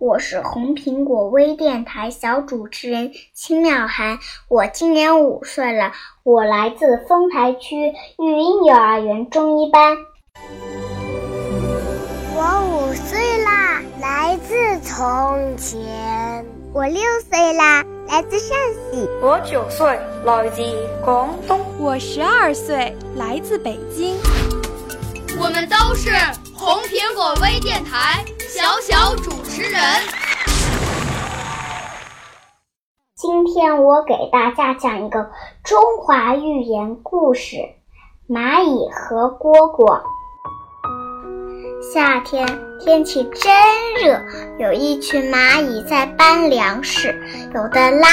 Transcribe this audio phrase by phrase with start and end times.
[0.00, 4.16] 我是红苹果微电台小主持人秦妙涵，
[4.46, 5.90] 我今年五岁了，
[6.22, 7.74] 我来自丰台区
[8.16, 9.96] 育英幼儿园中一班。
[12.36, 16.46] 我五岁啦，来自从前。
[16.72, 18.56] 我六岁啦，来自陕
[18.92, 19.08] 西。
[19.20, 20.62] 我九岁，来自
[21.04, 21.58] 广东。
[21.76, 24.16] 我十二岁，来自北京。
[25.40, 26.10] 我们都是
[26.54, 28.24] 红苹果微电台
[28.58, 29.80] 小小主持人。
[33.14, 35.30] 今天我给大家讲一个
[35.62, 37.54] 中华寓言故事
[38.28, 40.00] 《蚂蚁和蝈蝈》。
[41.92, 42.44] 夏天
[42.80, 43.54] 天气真
[44.02, 44.20] 热，
[44.58, 47.14] 有一群蚂蚁在搬粮食，
[47.54, 48.08] 有的拉，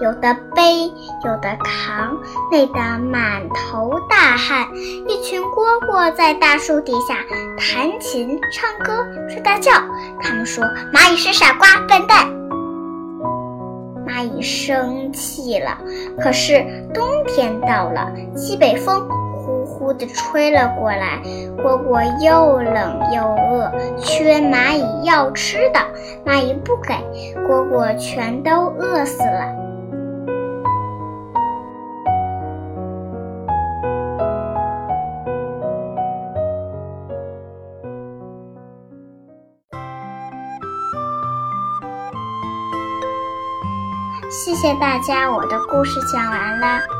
[0.00, 0.86] 有的背，
[1.24, 2.16] 有的扛，
[2.50, 4.66] 累得满头大汗。
[5.06, 7.16] 一群蝈蝈在大树底下
[7.58, 9.70] 弹琴、唱歌、睡大觉。
[10.22, 10.64] 他们说
[10.94, 12.26] ：“蚂蚁是傻瓜、笨蛋。”
[14.06, 15.78] 蚂蚁生气了。
[16.18, 16.64] 可是
[16.94, 19.06] 冬天到了，西北风。
[19.80, 21.18] 呼的吹了过来，
[21.56, 25.80] 蝈蝈又冷又饿，缺蚂蚁要吃的，
[26.22, 26.92] 蚂蚁不给，
[27.48, 29.56] 蝈蝈全都饿死了。
[44.30, 46.99] 谢谢大家，我的故事讲完了。